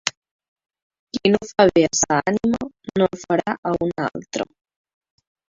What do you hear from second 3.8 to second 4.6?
una altra.